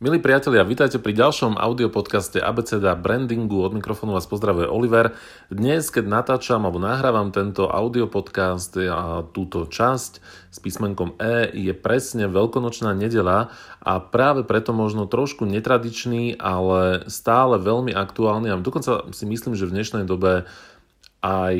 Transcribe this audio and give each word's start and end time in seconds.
Milí 0.00 0.16
priatelia, 0.16 0.64
vítajte 0.64 0.96
pri 0.96 1.12
ďalšom 1.12 1.60
audiopodcaste 1.60 2.40
ABCD 2.40 2.88
Brandingu. 2.96 3.60
Od 3.60 3.76
mikrofónu 3.76 4.16
vás 4.16 4.24
pozdravuje 4.24 4.64
Oliver. 4.64 5.12
Dnes, 5.52 5.92
keď 5.92 6.08
natáčam 6.08 6.64
alebo 6.64 6.80
nahrávam 6.80 7.28
tento 7.28 7.68
audiopodcast 7.68 8.80
a 8.88 9.28
túto 9.28 9.68
časť 9.68 10.12
s 10.24 10.56
písmenkom 10.56 11.20
E, 11.20 11.52
je 11.52 11.76
presne 11.76 12.32
veľkonočná 12.32 12.96
nedela 12.96 13.52
a 13.84 14.00
práve 14.00 14.40
preto 14.40 14.72
možno 14.72 15.04
trošku 15.04 15.44
netradičný, 15.44 16.40
ale 16.40 17.04
stále 17.12 17.60
veľmi 17.60 17.92
aktuálny 17.92 18.48
a 18.48 18.56
dokonca 18.56 19.04
si 19.12 19.28
myslím, 19.28 19.52
že 19.52 19.68
v 19.68 19.84
dnešnej 19.84 20.08
dobe 20.08 20.48
aj 21.20 21.56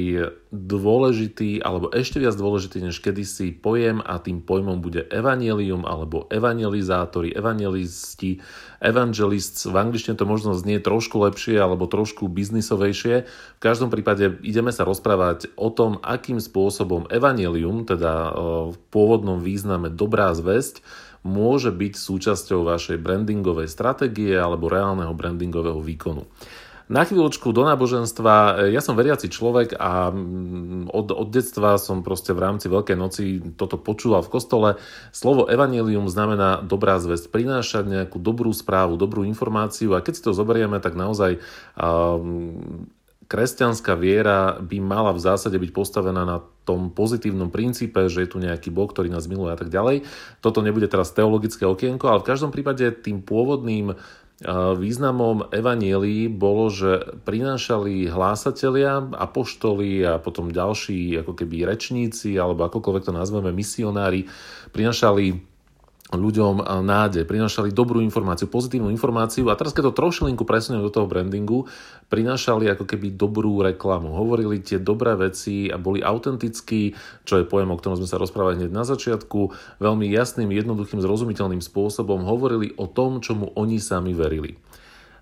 dôležitý, 0.49 1.61
alebo 1.61 1.93
ešte 1.93 2.17
viac 2.17 2.33
dôležitý 2.33 2.81
než 2.81 2.97
kedysi 3.05 3.53
pojem 3.53 4.01
a 4.01 4.17
tým 4.17 4.41
pojmom 4.41 4.81
bude 4.81 5.05
evangelium 5.13 5.85
alebo 5.85 6.25
evangelizátori, 6.33 7.29
evangelisti, 7.37 8.41
evangelists. 8.81 9.68
V 9.68 9.77
angličtine 9.77 10.17
to 10.17 10.25
možno 10.25 10.57
znie 10.57 10.81
trošku 10.81 11.21
lepšie 11.21 11.61
alebo 11.61 11.85
trošku 11.85 12.32
biznisovejšie. 12.32 13.29
V 13.29 13.61
každom 13.61 13.93
prípade 13.93 14.41
ideme 14.41 14.73
sa 14.73 14.89
rozprávať 14.89 15.53
o 15.61 15.68
tom, 15.68 16.01
akým 16.01 16.40
spôsobom 16.40 17.04
evangelium, 17.13 17.85
teda 17.85 18.32
v 18.73 18.77
pôvodnom 18.89 19.45
význame 19.45 19.93
dobrá 19.93 20.32
zväzť, 20.32 20.81
môže 21.21 21.68
byť 21.68 22.01
súčasťou 22.01 22.65
vašej 22.65 22.96
brandingovej 22.96 23.68
stratégie 23.68 24.32
alebo 24.40 24.73
reálneho 24.73 25.13
brandingového 25.13 25.85
výkonu. 25.85 26.25
Na 26.90 27.07
chvíľočku 27.07 27.54
do 27.54 27.62
náboženstva. 27.62 28.67
Ja 28.67 28.82
som 28.82 28.98
veriaci 28.98 29.31
človek 29.31 29.79
a 29.79 30.11
mm, 30.11 30.90
od, 30.90 31.14
od 31.14 31.29
detstva 31.31 31.79
som 31.79 32.03
proste 32.03 32.34
v 32.34 32.42
rámci 32.42 32.67
Veľkej 32.67 32.97
noci 32.98 33.39
toto 33.55 33.78
počúval 33.78 34.27
v 34.27 34.33
kostole. 34.34 34.69
Slovo 35.14 35.47
evanelium 35.47 36.11
znamená 36.11 36.58
dobrá 36.67 36.98
zväzť, 36.98 37.31
prinášať 37.31 37.86
nejakú 37.86 38.19
dobrú 38.19 38.50
správu, 38.50 38.98
dobrú 38.98 39.22
informáciu 39.22 39.95
a 39.95 40.03
keď 40.03 40.12
si 40.19 40.22
to 40.27 40.34
zoberieme, 40.34 40.83
tak 40.83 40.98
naozaj 40.98 41.39
um, 41.78 42.91
kresťanská 43.31 43.95
viera 43.95 44.59
by 44.59 44.83
mala 44.83 45.15
v 45.15 45.22
zásade 45.22 45.55
byť 45.55 45.70
postavená 45.70 46.27
na 46.27 46.43
tom 46.67 46.91
pozitívnom 46.91 47.55
princípe, 47.55 48.03
že 48.11 48.27
je 48.27 48.31
tu 48.34 48.43
nejaký 48.43 48.75
Boh, 48.75 48.91
ktorý 48.91 49.15
nás 49.15 49.31
miluje 49.31 49.55
a 49.55 49.59
tak 49.59 49.70
ďalej. 49.70 50.03
Toto 50.43 50.59
nebude 50.59 50.91
teraz 50.91 51.15
teologické 51.15 51.62
okienko, 51.62 52.11
ale 52.11 52.27
v 52.27 52.28
každom 52.34 52.50
prípade 52.50 52.83
tým 52.98 53.22
pôvodným 53.22 53.95
významom 54.49 55.53
evanielii 55.53 56.33
bolo, 56.33 56.73
že 56.73 57.21
prinášali 57.29 58.09
hlásatelia, 58.09 59.05
apoštoli 59.13 60.01
a 60.09 60.17
potom 60.17 60.49
ďalší 60.49 61.21
ako 61.21 61.37
keby 61.37 61.69
rečníci 61.69 62.41
alebo 62.41 62.65
akokoľvek 62.65 63.05
to 63.05 63.13
nazveme 63.13 63.53
misionári, 63.53 64.25
prinášali 64.73 65.50
ľuďom 66.19 66.83
nádej, 66.83 67.22
prinášali 67.22 67.70
dobrú 67.70 68.03
informáciu, 68.03 68.50
pozitívnu 68.50 68.91
informáciu 68.91 69.47
a 69.47 69.55
teraz 69.55 69.70
keď 69.70 69.91
to 69.91 69.98
trošilinku 70.03 70.42
presuniem 70.42 70.83
do 70.83 70.91
toho 70.91 71.06
brandingu, 71.06 71.70
prinášali 72.11 72.66
ako 72.75 72.83
keby 72.89 73.14
dobrú 73.14 73.62
reklamu, 73.62 74.19
hovorili 74.19 74.58
tie 74.58 74.83
dobré 74.83 75.14
veci 75.14 75.70
a 75.70 75.78
boli 75.78 76.03
autentickí, 76.03 76.98
čo 77.22 77.38
je 77.38 77.47
pojem, 77.47 77.70
o 77.70 77.78
ktorom 77.78 78.03
sme 78.03 78.11
sa 78.11 78.19
rozprávali 78.19 78.58
hneď 78.58 78.70
na 78.75 78.83
začiatku, 78.83 79.55
veľmi 79.78 80.11
jasným, 80.11 80.50
jednoduchým, 80.50 80.98
zrozumiteľným 80.98 81.62
spôsobom. 81.62 82.27
Hovorili 82.27 82.75
o 82.75 82.91
tom, 82.91 83.22
čomu 83.22 83.55
oni 83.55 83.78
sami 83.78 84.11
verili. 84.11 84.58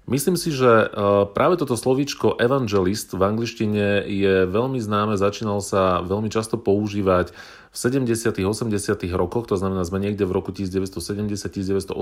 Myslím 0.08 0.40
si, 0.40 0.56
že 0.56 0.64
e, 0.64 0.88
práve 1.36 1.60
toto 1.60 1.76
slovíčko 1.76 2.40
evangelist 2.40 3.12
v 3.12 3.28
angličtine 3.28 4.08
je 4.08 4.48
veľmi 4.48 4.80
známe, 4.80 5.20
začínal 5.20 5.60
sa 5.60 6.00
veľmi 6.00 6.32
často 6.32 6.56
používať 6.56 7.36
v 7.68 7.76
70. 7.76 8.40
80. 8.40 8.72
rokoch, 9.12 9.52
to 9.52 9.60
znamená 9.60 9.84
sme 9.84 10.00
niekde 10.00 10.24
v 10.24 10.32
roku 10.32 10.48
1970-1980, 10.56 11.92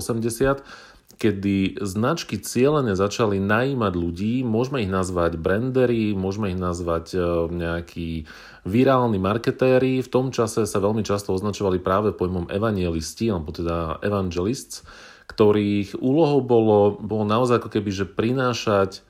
kedy 1.18 1.82
značky 1.82 2.38
cieľene 2.38 2.94
začali 2.94 3.42
najímať 3.42 3.92
ľudí, 3.98 4.46
môžeme 4.46 4.86
ich 4.86 4.92
nazvať 4.92 5.34
brandery, 5.34 6.14
môžeme 6.14 6.54
ich 6.54 6.60
nazvať 6.62 7.18
e, 7.18 7.50
nejakí 7.50 8.30
virálni 8.62 9.18
marketéri. 9.18 9.98
V 9.98 10.12
tom 10.14 10.30
čase 10.30 10.62
sa 10.62 10.78
veľmi 10.78 11.02
často 11.02 11.34
označovali 11.34 11.82
práve 11.82 12.14
pojmom 12.14 12.54
evangelisti, 12.54 13.34
alebo 13.34 13.50
teda 13.50 13.98
evangelists, 14.06 14.86
ktorých 15.26 15.98
úlohou 15.98 16.40
bolo, 16.42 16.98
bolo 16.98 17.24
naozaj 17.26 17.58
ako 17.62 17.70
keby, 17.78 17.90
že 17.90 18.06
prinášať 18.06 19.06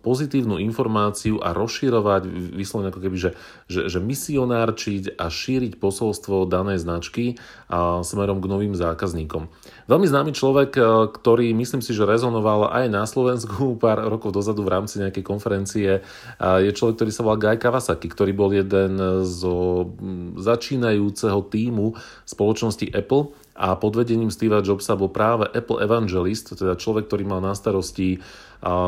pozitívnu 0.00 0.56
informáciu 0.56 1.36
a 1.44 1.52
rozširovať, 1.52 2.24
vyslovene 2.56 2.88
ako 2.88 3.00
keby, 3.04 3.16
že, 3.20 3.30
že, 3.68 3.92
že 3.92 4.00
misionárčiť 4.00 5.20
a 5.20 5.28
šíriť 5.28 5.76
posolstvo 5.76 6.48
danej 6.48 6.80
značky 6.80 7.36
a 7.68 8.00
smerom 8.00 8.40
k 8.40 8.48
novým 8.48 8.72
zákazníkom. 8.72 9.52
Veľmi 9.84 10.08
známy 10.08 10.32
človek, 10.32 10.80
ktorý 11.12 11.52
myslím 11.60 11.84
si, 11.84 11.92
že 11.92 12.08
rezonoval 12.08 12.72
aj 12.72 12.88
na 12.88 13.04
Slovensku 13.04 13.76
pár 13.84 14.00
rokov 14.08 14.32
dozadu 14.32 14.64
v 14.64 14.72
rámci 14.72 14.96
nejakej 14.96 15.24
konferencie, 15.24 16.00
je 16.40 16.70
človek, 16.72 16.96
ktorý 16.96 17.10
sa 17.12 17.20
volá 17.20 17.36
Guy 17.36 17.60
Kawasaki, 17.60 18.08
ktorý 18.08 18.32
bol 18.32 18.56
jeden 18.56 18.96
zo 19.28 19.92
začínajúceho 20.40 21.44
týmu 21.52 21.92
spoločnosti 22.24 22.88
Apple 22.96 23.28
a 23.58 23.74
pod 23.74 23.98
vedením 23.98 24.30
Steva 24.30 24.62
Jobsa 24.62 24.94
bol 24.94 25.10
práve 25.10 25.50
Apple 25.50 25.82
Evangelist, 25.82 26.54
teda 26.54 26.78
človek, 26.78 27.10
ktorý 27.10 27.26
mal 27.26 27.42
na 27.42 27.58
starosti 27.58 28.22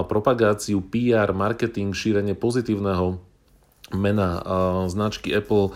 propagáciu, 0.06 0.78
PR, 0.86 1.34
marketing, 1.34 1.90
šírenie 1.90 2.38
pozitívneho 2.38 3.18
mena 3.90 4.38
značky 4.86 5.34
Apple 5.34 5.74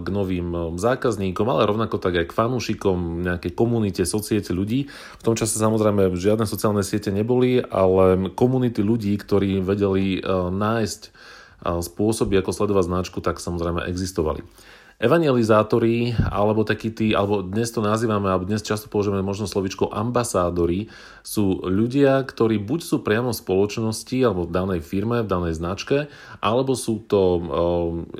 k 0.00 0.06
novým 0.08 0.80
zákazníkom, 0.80 1.44
ale 1.44 1.68
rovnako 1.68 2.00
tak 2.00 2.16
aj 2.16 2.32
k 2.32 2.36
fanúšikom, 2.36 3.20
nejakej 3.20 3.52
komunite, 3.52 4.08
societe 4.08 4.56
ľudí. 4.56 4.88
V 5.20 5.22
tom 5.24 5.36
čase 5.36 5.60
samozrejme 5.60 6.08
žiadne 6.16 6.48
sociálne 6.48 6.80
siete 6.80 7.12
neboli, 7.12 7.60
ale 7.60 8.32
komunity 8.32 8.80
ľudí, 8.80 9.12
ktorí 9.20 9.60
vedeli 9.60 10.24
nájsť 10.48 11.02
spôsoby, 11.64 12.40
ako 12.40 12.56
sledovať 12.56 12.84
značku, 12.88 13.20
tak 13.20 13.40
samozrejme 13.40 13.88
existovali. 13.92 14.40
Evangelizátori, 14.94 16.14
alebo 16.30 16.62
takí 16.62 16.94
tí, 16.94 17.18
alebo 17.18 17.42
dnes 17.42 17.74
to 17.74 17.82
nazývame, 17.82 18.30
alebo 18.30 18.46
dnes 18.46 18.62
často 18.62 18.86
používame 18.86 19.26
možno 19.26 19.50
slovičko 19.50 19.90
ambasádori, 19.90 20.86
sú 21.26 21.66
ľudia, 21.66 22.22
ktorí 22.22 22.62
buď 22.62 22.80
sú 22.80 22.96
priamo 23.02 23.34
v 23.34 23.40
spoločnosti, 23.42 24.16
alebo 24.22 24.46
v 24.46 24.54
danej 24.54 24.80
firme, 24.86 25.26
v 25.26 25.28
danej 25.28 25.58
značke, 25.58 26.06
alebo 26.38 26.78
sú 26.78 27.02
to 27.10 27.20
um, 27.20 27.42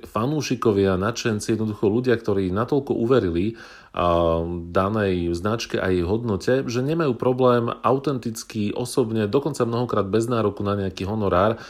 fanúšikovia, 0.03 0.99
nadšenci, 0.99 1.55
jednoducho 1.55 1.87
ľudia, 1.87 2.19
ktorí 2.19 2.51
natoľko 2.51 2.91
uverili 2.99 3.55
danej 4.75 5.31
značke 5.39 5.79
a 5.79 5.87
jej 5.87 6.03
hodnote, 6.03 6.67
že 6.67 6.83
nemajú 6.83 7.15
problém 7.15 7.71
autenticky, 7.71 8.75
osobne, 8.75 9.31
dokonca 9.31 9.63
mnohokrát 9.63 10.11
bez 10.11 10.27
nároku 10.27 10.67
na 10.67 10.75
nejaký 10.75 11.07
honorár 11.07 11.63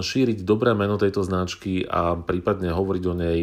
šíriť 0.00 0.46
dobré 0.46 0.70
meno 0.78 0.94
tejto 0.94 1.26
značky 1.26 1.82
a 1.82 2.14
prípadne 2.14 2.70
hovoriť 2.70 3.04
o 3.10 3.14
nej 3.18 3.38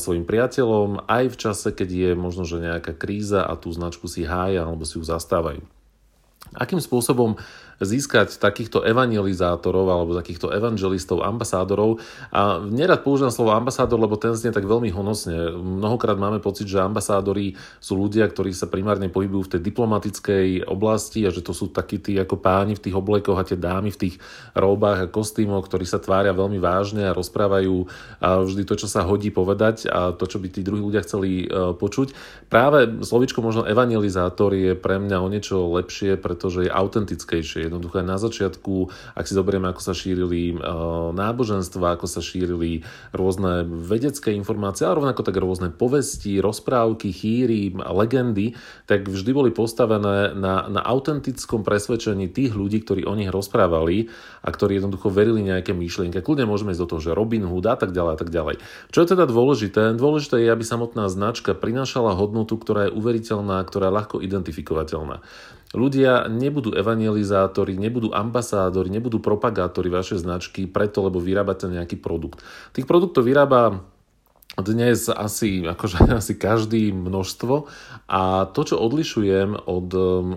svojim 0.00 0.24
priateľom 0.24 1.04
aj 1.04 1.24
v 1.28 1.36
čase, 1.36 1.68
keď 1.76 1.88
je 1.92 2.10
možno, 2.16 2.48
že 2.48 2.64
nejaká 2.64 2.96
kríza 2.96 3.44
a 3.44 3.52
tú 3.60 3.68
značku 3.68 4.08
si 4.08 4.24
hája 4.24 4.64
alebo 4.64 4.88
si 4.88 4.96
ju 4.96 5.04
zastávajú. 5.04 5.60
Akým 6.56 6.80
spôsobom 6.80 7.36
získať 7.80 8.36
takýchto 8.36 8.84
evangelizátorov 8.84 9.88
alebo 9.88 10.12
takýchto 10.12 10.52
evangelistov, 10.52 11.24
ambasádorov. 11.24 11.98
A 12.28 12.60
nerad 12.60 13.00
používam 13.00 13.32
slovo 13.32 13.56
ambasádor, 13.56 13.96
lebo 13.96 14.20
ten 14.20 14.36
znie 14.36 14.52
tak 14.52 14.68
veľmi 14.68 14.92
honosne. 14.92 15.56
Mnohokrát 15.56 16.20
máme 16.20 16.44
pocit, 16.44 16.68
že 16.68 16.76
ambasádori 16.76 17.56
sú 17.80 17.96
ľudia, 17.96 18.28
ktorí 18.28 18.52
sa 18.52 18.68
primárne 18.68 19.08
pohybujú 19.08 19.48
v 19.48 19.52
tej 19.56 19.62
diplomatickej 19.72 20.68
oblasti 20.68 21.24
a 21.24 21.32
že 21.32 21.40
to 21.40 21.56
sú 21.56 21.72
takí 21.72 21.96
tí 21.96 22.20
ako 22.20 22.36
páni 22.36 22.76
v 22.76 22.84
tých 22.84 22.94
oblekoch 22.94 23.40
a 23.40 23.48
tie 23.48 23.56
dámy 23.56 23.88
v 23.96 24.00
tých 24.08 24.14
róbách 24.52 25.08
a 25.08 25.12
kostýmoch, 25.12 25.64
ktorí 25.64 25.88
sa 25.88 25.98
tvária 25.98 26.36
veľmi 26.36 26.60
vážne 26.60 27.08
a 27.08 27.16
rozprávajú 27.16 27.88
a 28.20 28.44
vždy 28.44 28.62
to, 28.68 28.76
čo 28.76 28.88
sa 28.92 29.08
hodí 29.08 29.32
povedať 29.32 29.88
a 29.88 30.12
to, 30.12 30.28
čo 30.28 30.36
by 30.36 30.52
tí 30.52 30.60
druhí 30.60 30.84
ľudia 30.84 31.00
chceli 31.00 31.48
e, 31.48 31.72
počuť. 31.72 32.12
Práve 32.52 33.00
slovičko 33.00 33.40
možno 33.40 33.64
evangelizátor 33.64 34.52
je 34.52 34.72
pre 34.76 35.00
mňa 35.00 35.16
o 35.22 35.28
niečo 35.32 35.64
lepšie, 35.80 36.20
pretože 36.20 36.68
je 36.68 36.70
autentickejšie 36.70 37.69
Jednoducho 37.70 38.02
aj 38.02 38.06
na 38.10 38.18
začiatku, 38.18 38.90
ak 39.14 39.24
si 39.30 39.38
zoberieme, 39.38 39.70
ako 39.70 39.78
sa 39.78 39.94
šírili 39.94 40.52
eh, 40.52 40.58
náboženstva, 41.14 41.94
ako 41.94 42.10
sa 42.10 42.18
šírili 42.18 42.82
rôzne 43.14 43.62
vedecké 43.64 44.34
informácie, 44.34 44.82
ale 44.82 44.98
rovnako 44.98 45.22
tak 45.22 45.38
rôzne 45.38 45.70
povesti, 45.70 46.42
rozprávky, 46.42 47.14
chýry, 47.14 47.70
legendy, 47.78 48.58
tak 48.90 49.06
vždy 49.06 49.30
boli 49.30 49.50
postavené 49.54 50.34
na, 50.34 50.66
na 50.66 50.82
autentickom 50.82 51.62
presvedčení 51.62 52.26
tých 52.26 52.58
ľudí, 52.58 52.82
ktorí 52.82 53.06
o 53.06 53.14
nich 53.14 53.30
rozprávali 53.30 54.10
a 54.42 54.48
ktorí 54.50 54.82
jednoducho 54.82 55.12
verili 55.12 55.46
nejaké 55.46 55.70
myšlienke. 55.70 56.24
Kľudne 56.24 56.50
môžeme 56.50 56.74
ísť 56.74 56.82
do 56.82 56.90
toho, 56.96 57.00
že 57.00 57.16
Robin 57.16 57.46
Hood 57.46 57.70
a 57.70 57.76
tak 57.78 57.94
ďalej 57.94 58.12
a 58.16 58.18
tak 58.18 58.30
ďalej. 58.34 58.56
Čo 58.90 58.98
je 59.04 59.10
teda 59.14 59.24
dôležité? 59.30 59.94
Dôležité 59.94 60.42
je, 60.42 60.48
aby 60.50 60.64
samotná 60.66 61.06
značka 61.12 61.54
prinášala 61.54 62.16
hodnotu, 62.16 62.56
ktorá 62.56 62.88
je 62.88 62.96
uveriteľná, 62.96 63.62
ktorá 63.62 63.92
je 63.92 63.96
ľahko 64.00 64.16
identifikovateľná. 64.24 65.22
Ľudia 65.70 66.26
nebudú 66.26 66.74
evangelizátori, 66.74 67.78
nebudú 67.78 68.10
ambasádori, 68.10 68.90
nebudú 68.90 69.22
propagátori 69.22 69.86
vašej 69.86 70.26
značky 70.26 70.66
preto, 70.66 71.06
lebo 71.06 71.22
vyrábate 71.22 71.70
nejaký 71.70 71.94
produkt. 72.02 72.42
Tých 72.74 72.90
produktov 72.90 73.22
vyrába 73.22 73.86
dnes 74.58 75.06
asi, 75.06 75.62
akože 75.62 76.10
asi 76.20 76.34
každý 76.34 76.90
množstvo 76.90 77.70
a 78.10 78.50
to, 78.50 78.60
čo 78.66 78.82
odlišujem 78.82 79.70
od, 79.70 79.88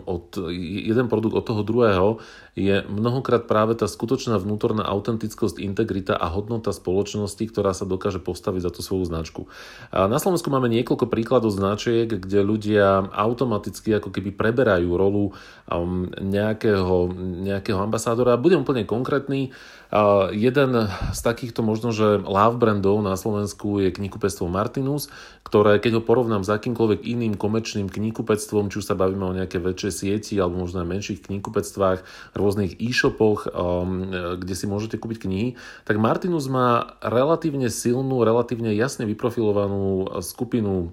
od 0.06 0.26
jeden 0.54 1.10
produkt 1.10 1.34
od 1.34 1.46
toho 1.50 1.62
druhého, 1.66 2.08
je 2.54 2.86
mnohokrát 2.86 3.50
práve 3.50 3.74
tá 3.74 3.90
skutočná 3.90 4.38
vnútorná 4.38 4.86
autentickosť, 4.86 5.58
integrita 5.58 6.14
a 6.14 6.30
hodnota 6.30 6.70
spoločnosti, 6.70 7.42
ktorá 7.50 7.74
sa 7.74 7.90
dokáže 7.90 8.22
postaviť 8.22 8.62
za 8.62 8.72
tú 8.72 8.86
svoju 8.86 9.10
značku. 9.10 9.42
A 9.90 10.06
na 10.06 10.22
Slovensku 10.22 10.54
máme 10.54 10.70
niekoľko 10.70 11.10
príkladov 11.10 11.50
značiek, 11.50 12.06
kde 12.06 12.46
ľudia 12.46 13.10
automaticky 13.10 13.98
ako 13.98 14.14
keby 14.14 14.38
preberajú 14.38 14.90
rolu 14.94 15.34
um, 15.66 16.10
nejakého, 16.22 17.10
nejakého 17.42 17.82
ambasádora. 17.82 18.38
Budem 18.38 18.62
úplne 18.62 18.86
konkrétny. 18.86 19.50
Uh, 19.94 20.34
jeden 20.34 20.90
z 20.90 21.20
takýchto 21.22 21.62
možno, 21.62 21.94
že 21.94 22.18
love 22.22 22.58
brandov 22.58 23.02
na 23.06 23.14
Slovensku 23.14 23.78
je 23.78 23.94
knihkupectvo 23.94 24.50
Martinus, 24.50 25.10
ktoré 25.46 25.78
keď 25.78 26.02
ho 26.02 26.06
porovnám 26.06 26.42
s 26.42 26.50
akýmkoľvek 26.50 27.06
iným 27.06 27.38
komerčným 27.38 27.94
knihkupectvom, 27.94 28.74
či 28.74 28.82
už 28.82 28.90
sa 28.90 28.98
bavíme 28.98 29.22
o 29.22 29.38
nejaké 29.38 29.62
väčšej 29.62 29.94
sieti 29.94 30.34
alebo 30.42 30.66
možno 30.66 30.82
aj 30.82 30.90
menších 30.90 31.20
knihkupectvách, 31.30 32.02
rôznych 32.44 32.76
e-shopoch, 32.84 33.48
um, 33.48 34.12
kde 34.36 34.54
si 34.54 34.68
môžete 34.68 35.00
kúpiť 35.00 35.24
knihy, 35.24 35.48
tak 35.88 35.96
Martinus 35.96 36.52
má 36.52 37.00
relatívne 37.00 37.72
silnú, 37.72 38.28
relatívne 38.28 38.76
jasne 38.76 39.08
vyprofilovanú 39.08 40.20
skupinu 40.20 40.92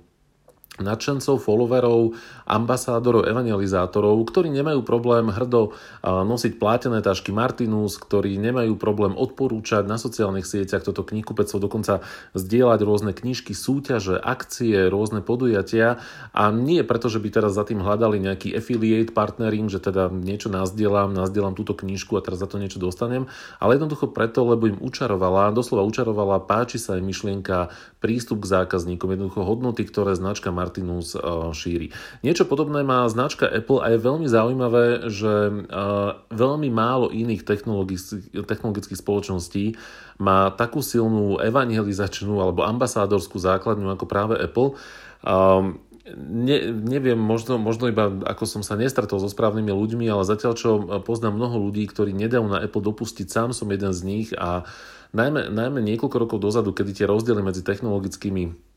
nadšencov, 0.80 1.38
followerov, 1.40 2.16
ambasádorov, 2.48 3.28
evangelizátorov, 3.28 4.16
ktorí 4.26 4.50
nemajú 4.50 4.82
problém 4.82 5.30
hrdo 5.30 5.76
nosiť 6.04 6.58
plátené 6.58 7.04
tašky 7.04 7.30
Martinus, 7.30 8.00
ktorí 8.00 8.40
nemajú 8.40 8.74
problém 8.80 9.14
odporúčať 9.14 9.86
na 9.86 10.00
sociálnych 10.00 10.48
sieťach 10.48 10.82
toto 10.82 11.04
knihkupectvo, 11.06 11.60
dokonca 11.60 12.02
zdieľať 12.34 12.80
rôzne 12.82 13.12
knižky, 13.12 13.52
súťaže, 13.52 14.18
akcie, 14.18 14.88
rôzne 14.88 15.20
podujatia. 15.20 16.02
A 16.34 16.50
nie 16.50 16.82
preto, 16.82 17.06
že 17.12 17.22
by 17.22 17.28
teraz 17.30 17.54
za 17.54 17.62
tým 17.68 17.84
hľadali 17.84 18.18
nejaký 18.18 18.56
affiliate 18.56 19.12
partnering, 19.12 19.68
že 19.68 19.78
teda 19.78 20.08
niečo 20.10 20.48
nazdielam, 20.48 21.12
nazdielam 21.12 21.54
túto 21.54 21.76
knižku 21.76 22.16
a 22.16 22.24
teraz 22.24 22.40
za 22.40 22.48
to 22.48 22.58
niečo 22.58 22.80
dostanem, 22.80 23.28
ale 23.60 23.76
jednoducho 23.76 24.10
preto, 24.10 24.42
lebo 24.48 24.66
im 24.66 24.80
učarovala, 24.80 25.52
doslova 25.52 25.84
učarovala, 25.84 26.42
páči 26.48 26.80
sa 26.80 26.96
im 26.96 27.06
myšlienka, 27.06 27.68
prístup 28.00 28.42
k 28.42 28.50
zákazníkom, 28.64 29.12
jednoducho 29.12 29.44
hodnoty, 29.44 29.84
ktoré 29.84 30.16
značka 30.16 30.48
Martinus 30.50 31.12
eh, 31.14 31.20
šíri. 31.52 31.92
Niečo 32.24 32.48
podobné 32.48 32.80
má 32.80 33.04
značka 33.06 33.44
Apple 33.46 33.84
a 33.84 33.92
je 33.92 33.98
veľmi 34.00 34.26
zaujímavé, 34.26 35.12
že 35.12 35.32
eh, 35.48 36.08
veľmi 36.32 36.68
málo 36.72 37.12
iných 37.12 37.44
technologických 38.48 38.98
spoločností 38.98 39.76
má 40.20 40.52
takú 40.52 40.84
silnú 40.84 41.40
evangelizačnú 41.40 42.40
alebo 42.40 42.64
ambasádorskú 42.64 43.40
základňu 43.40 43.88
ako 43.92 44.04
práve 44.08 44.36
Apple. 44.36 44.76
Ehm, 45.24 45.80
ne, 46.16 46.72
neviem, 46.72 47.16
možno, 47.16 47.56
možno 47.56 47.88
iba 47.88 48.08
ako 48.28 48.44
som 48.44 48.62
sa 48.64 48.76
nestretol 48.76 49.20
so 49.20 49.28
správnymi 49.32 49.72
ľuďmi, 49.72 50.06
ale 50.12 50.28
zatiaľ 50.28 50.52
čo 50.56 50.70
poznám 51.04 51.40
mnoho 51.40 51.56
ľudí, 51.70 51.88
ktorí 51.88 52.12
nedajú 52.12 52.46
na 52.48 52.60
Apple 52.60 52.84
dopustiť, 52.84 53.26
sám 53.28 53.50
som 53.56 53.68
jeden 53.72 53.92
z 53.96 54.00
nich 54.04 54.28
a 54.36 54.68
najmä, 55.10 55.50
najmä 55.50 55.78
niekoľko 55.82 56.16
rokov 56.16 56.38
dozadu, 56.38 56.70
kedy 56.74 56.90
tie 56.94 57.06
rozdiely 57.06 57.42
medzi 57.42 57.62
technologickými 57.66 58.69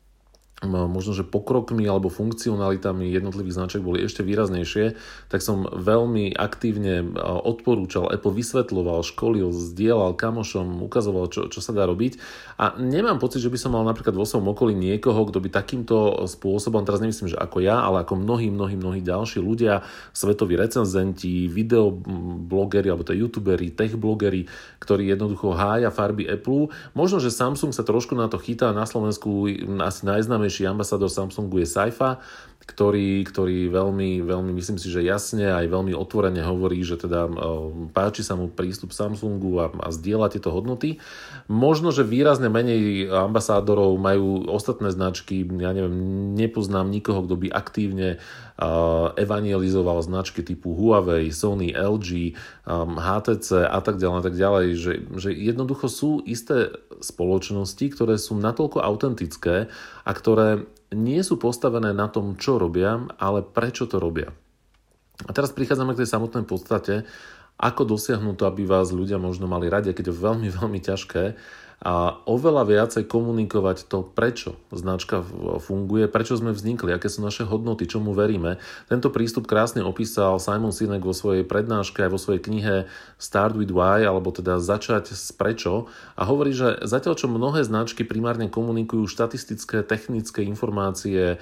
možno, 0.64 1.12
že 1.12 1.28
pokrokmi 1.28 1.84
alebo 1.84 2.08
funkcionalitami 2.08 3.12
jednotlivých 3.12 3.58
značiek 3.60 3.82
boli 3.84 4.00
ešte 4.06 4.24
výraznejšie, 4.24 4.96
tak 5.28 5.44
som 5.44 5.68
veľmi 5.68 6.32
aktívne 6.32 7.04
odporúčal, 7.20 8.08
Apple 8.08 8.32
vysvetľoval, 8.32 9.04
školil, 9.04 9.52
zdieľal 9.52 10.16
kamošom, 10.16 10.80
ukazoval, 10.88 11.28
čo, 11.28 11.52
čo 11.52 11.60
sa 11.60 11.76
dá 11.76 11.84
robiť 11.84 12.16
a 12.56 12.72
nemám 12.80 13.20
pocit, 13.20 13.44
že 13.44 13.52
by 13.52 13.58
som 13.60 13.76
mal 13.76 13.84
napríklad 13.84 14.16
vo 14.16 14.24
svojom 14.24 14.56
okolí 14.56 14.72
niekoho, 14.72 15.28
kto 15.28 15.42
by 15.42 15.48
takýmto 15.52 16.24
spôsobom, 16.24 16.86
teraz 16.88 17.04
nemyslím, 17.04 17.36
že 17.36 17.38
ako 17.40 17.60
ja, 17.60 17.84
ale 17.84 18.06
ako 18.06 18.24
mnohí, 18.24 18.48
mnohí, 18.48 18.80
mnohí 18.80 19.04
ďalší 19.04 19.44
ľudia, 19.44 19.84
svetoví 20.16 20.56
recenzenti, 20.56 21.44
videoblogeri 21.50 22.88
alebo 22.88 23.04
to 23.04 23.12
youtuberi, 23.12 23.74
tech 23.74 24.00
blogeri, 24.00 24.48
ktorí 24.80 25.12
jednoducho 25.12 25.52
hája 25.52 25.92
farby 25.92 26.24
Apple. 26.24 26.72
Možno, 26.96 27.20
že 27.20 27.28
Samsung 27.28 27.76
sa 27.76 27.84
trošku 27.84 28.16
na 28.16 28.32
to 28.32 28.40
chytá, 28.40 28.72
na 28.72 28.88
Slovensku 28.88 29.50
asi 29.84 30.02
najznámejší 30.08 30.43
najznámejší 30.44 30.68
ambasador 30.68 31.08
Samsungu 31.08 31.64
je 31.64 31.66
Saifa, 31.66 32.20
ktorý, 32.64 33.28
ktorý 33.28 33.68
veľmi, 33.68 34.24
veľmi, 34.24 34.50
myslím 34.56 34.80
si, 34.80 34.88
že 34.88 35.04
jasne 35.04 35.52
aj 35.52 35.68
veľmi 35.68 35.92
otvorene 35.92 36.40
hovorí, 36.40 36.80
že 36.80 36.96
teda 36.96 37.28
páči 37.92 38.24
sa 38.24 38.40
mu 38.40 38.48
prístup 38.48 38.96
Samsungu 38.96 39.60
a, 39.60 39.66
a 39.84 39.92
zdieľa 39.92 40.32
tieto 40.32 40.48
hodnoty. 40.48 40.96
Možno, 41.44 41.92
že 41.92 42.08
výrazne 42.08 42.48
menej 42.48 43.12
ambasádorov 43.12 44.00
majú 44.00 44.48
ostatné 44.48 44.88
značky, 44.88 45.44
ja 45.60 45.76
neviem, 45.76 45.92
nepoznám 46.32 46.88
nikoho, 46.88 47.28
kto 47.28 47.36
by 47.36 47.48
aktívne 47.52 48.16
evangelizoval 49.18 50.00
značky 50.00 50.40
typu 50.40 50.72
Huawei, 50.72 51.28
Sony, 51.34 51.76
LG, 51.76 52.32
HTC 52.96 53.66
a 53.68 53.80
tak 53.84 54.00
ďalej, 54.00 54.16
a 54.16 54.24
tak 54.24 54.36
ďalej, 54.40 54.66
že, 54.78 54.92
že 55.20 55.30
jednoducho 55.36 55.90
sú 55.90 56.24
isté 56.24 56.72
spoločnosti, 57.02 57.84
ktoré 57.92 58.16
sú 58.16 58.38
natoľko 58.40 58.80
autentické 58.80 59.68
a 60.04 60.10
ktoré 60.12 60.68
nie 60.92 61.20
sú 61.24 61.40
postavené 61.40 61.90
na 61.96 62.06
tom, 62.12 62.36
čo 62.36 62.60
robia, 62.60 63.00
ale 63.18 63.42
prečo 63.42 63.88
to 63.88 63.98
robia. 63.98 64.30
A 65.24 65.30
teraz 65.32 65.50
prichádzame 65.56 65.96
k 65.96 66.04
tej 66.04 66.12
samotnej 66.12 66.44
podstate, 66.44 67.08
ako 67.58 67.96
dosiahnuť 67.96 68.34
to, 68.34 68.44
aby 68.50 68.66
vás 68.66 68.90
ľudia 68.90 69.16
možno 69.16 69.46
mali 69.46 69.70
radi, 69.70 69.94
keď 69.94 70.10
je 70.10 70.16
veľmi, 70.16 70.48
veľmi 70.60 70.80
ťažké 70.82 71.24
a 71.82 72.22
oveľa 72.30 72.62
viacej 72.64 73.04
komunikovať 73.10 73.90
to, 73.90 74.06
prečo 74.06 74.56
značka 74.70 75.20
funguje, 75.58 76.08
prečo 76.08 76.38
sme 76.38 76.54
vznikli, 76.54 76.94
aké 76.94 77.10
sú 77.10 77.20
naše 77.20 77.44
hodnoty, 77.44 77.84
čomu 77.90 78.14
veríme. 78.16 78.56
Tento 78.86 79.10
prístup 79.10 79.44
krásne 79.44 79.84
opísal 79.84 80.40
Simon 80.40 80.72
Sinek 80.72 81.04
vo 81.04 81.12
svojej 81.12 81.44
prednáške 81.44 82.04
aj 82.06 82.10
vo 82.12 82.20
svojej 82.20 82.40
knihe 82.40 82.74
Start 83.20 83.58
with 83.58 83.74
Why, 83.74 84.06
alebo 84.06 84.32
teda 84.32 84.62
začať 84.62 85.12
s 85.12 85.32
prečo 85.36 85.90
a 86.16 86.22
hovorí, 86.24 86.56
že 86.56 86.80
zatiaľ 86.84 87.20
čo 87.20 87.28
mnohé 87.28 87.64
značky 87.64 88.04
primárne 88.04 88.48
komunikujú 88.48 89.04
štatistické, 89.04 89.84
technické 89.84 90.40
informácie, 90.44 91.36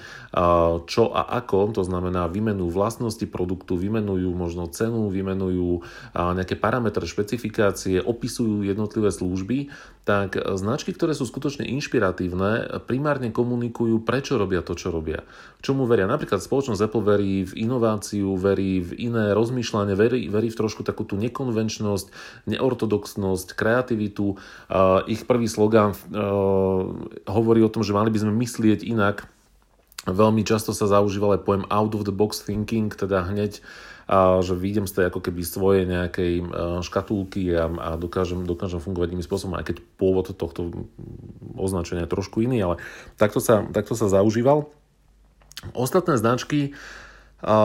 čo 0.87 1.03
a 1.11 1.21
ako, 1.39 1.71
to 1.77 1.83
znamená 1.87 2.27
vymenujú 2.27 2.67
vlastnosti 2.73 3.23
produktu, 3.31 3.79
vymenujú 3.79 4.31
možno 4.35 4.67
cenu, 4.67 5.07
vymenujú 5.07 5.81
nejaké 6.13 6.59
parametre, 6.59 7.07
špecifikácie, 7.07 8.03
opisujú 8.03 8.67
jednotlivé 8.67 9.07
služby, 9.09 9.71
tak 10.03 10.35
značky, 10.35 10.91
ktoré 10.91 11.15
sú 11.15 11.23
skutočne 11.23 11.63
inšpiratívne, 11.63 12.83
primárne 12.83 13.31
komunikujú, 13.31 14.03
prečo 14.03 14.35
robia 14.35 14.59
to, 14.59 14.75
čo 14.75 14.91
robia. 14.91 15.23
Čomu 15.63 15.87
veria? 15.87 16.11
Napríklad 16.11 16.43
spoločnosť 16.43 16.91
Apple 16.91 17.07
verí 17.07 17.47
v 17.47 17.63
inováciu, 17.63 18.35
verí 18.35 18.83
v 18.83 18.99
iné 18.99 19.31
rozmýšľanie, 19.31 19.95
verí, 19.95 20.27
verí 20.27 20.51
v 20.51 20.59
trošku 20.59 20.83
takú 20.83 21.07
tú 21.07 21.15
nekonvenčnosť, 21.15 22.11
neortodoxnosť, 22.51 23.55
kreativitu. 23.55 24.35
Ich 25.07 25.23
prvý 25.23 25.47
slogán 25.47 25.95
hovorí 27.23 27.63
o 27.63 27.71
tom, 27.71 27.87
že 27.87 27.95
mali 27.95 28.11
by 28.11 28.27
sme 28.27 28.35
myslieť 28.43 28.83
inak. 28.83 29.31
Veľmi 30.03 30.43
často 30.43 30.75
sa 30.75 30.83
zaužíval 30.91 31.39
aj 31.39 31.47
pojem 31.47 31.63
out 31.71 31.95
of 31.95 32.03
the 32.03 32.11
box 32.11 32.43
thinking, 32.43 32.91
teda 32.91 33.23
hneď 33.23 33.63
a 34.07 34.43
že 34.43 34.55
vyjdem 34.57 34.87
z 34.89 34.99
tej 34.99 35.05
ako 35.07 35.19
keby 35.23 35.41
svojej 35.43 35.83
nejakej 35.87 36.33
e, 36.39 36.45
škatulky 36.83 37.55
a, 37.55 37.71
a 37.71 37.89
dokážem, 37.95 38.43
dokážem 38.43 38.83
fungovať 38.83 39.15
iným 39.15 39.25
spôsobom, 39.25 39.55
aj 39.55 39.71
keď 39.71 39.77
pôvod 39.95 40.27
tohto 40.35 40.89
označenia 41.55 42.03
je 42.03 42.13
trošku 42.13 42.43
iný, 42.43 42.59
ale 42.63 42.75
takto 43.15 43.39
sa, 43.39 43.63
takto 43.71 43.95
sa 43.95 44.11
zaužíval. 44.11 44.67
Ostatné 45.71 46.19
značky 46.19 46.75
a 47.43 47.55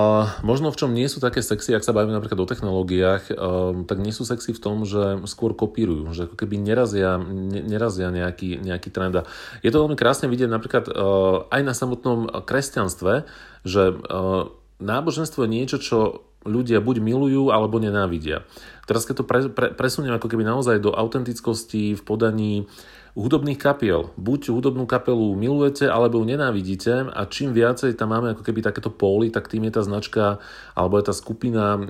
možno 0.42 0.74
v 0.74 0.78
čom 0.82 0.90
nie 0.90 1.06
sú 1.06 1.22
také 1.22 1.38
sexy, 1.38 1.70
ak 1.70 1.86
sa 1.86 1.94
bavíme 1.94 2.10
napríklad 2.10 2.42
o 2.42 2.50
technológiách, 2.50 3.30
um, 3.30 3.86
tak 3.86 4.02
nie 4.02 4.10
sú 4.10 4.26
sexy 4.26 4.50
v 4.50 4.58
tom, 4.58 4.82
že 4.82 5.22
skôr 5.30 5.54
kopírujú, 5.54 6.10
že 6.10 6.26
ako 6.26 6.34
keby 6.34 6.58
nerazia, 6.58 7.14
ne, 7.22 7.62
nerazia 7.62 8.10
nejaký, 8.10 8.58
nejaký 8.58 8.90
trend. 8.90 9.22
A 9.22 9.30
je 9.62 9.70
to 9.70 9.86
veľmi 9.86 9.94
krásne 9.94 10.26
vidieť 10.26 10.50
napríklad 10.50 10.90
uh, 10.90 11.46
aj 11.54 11.62
na 11.62 11.78
samotnom 11.78 12.26
kresťanstve, 12.42 13.22
že 13.62 13.94
uh, 13.94 14.50
náboženstvo 14.78 15.44
je 15.44 15.50
niečo, 15.50 15.78
čo 15.78 15.98
ľudia 16.46 16.78
buď 16.78 17.02
milujú 17.02 17.50
alebo 17.50 17.82
nenávidia. 17.82 18.46
Teraz 18.86 19.04
keď 19.04 19.14
to 19.20 19.24
pre, 19.26 19.40
pre, 19.50 19.66
presuniem 19.74 20.14
ako 20.16 20.30
keby 20.30 20.46
naozaj 20.46 20.80
do 20.80 20.94
autentickosti 20.94 21.98
v 21.98 22.02
podaní 22.06 22.70
hudobných 23.18 23.58
kapiel. 23.58 24.14
Buď 24.14 24.54
hudobnú 24.54 24.86
kapelu 24.86 25.34
milujete, 25.34 25.90
alebo 25.90 26.22
ju 26.22 26.24
nenávidíte 26.30 27.10
a 27.10 27.26
čím 27.26 27.50
viacej 27.50 27.98
tam 27.98 28.14
máme 28.14 28.38
ako 28.38 28.46
keby 28.46 28.62
takéto 28.62 28.94
póly, 28.94 29.34
tak 29.34 29.50
tým 29.50 29.66
je 29.66 29.74
tá 29.74 29.82
značka 29.82 30.38
alebo 30.78 31.02
je 31.02 31.04
tá 31.10 31.14
skupina 31.14 31.82